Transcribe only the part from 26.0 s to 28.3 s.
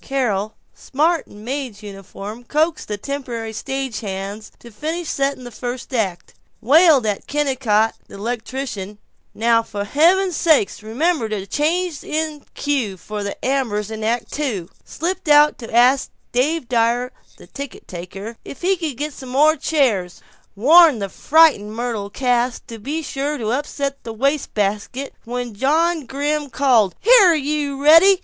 Grimm called, "Here you, Reddy."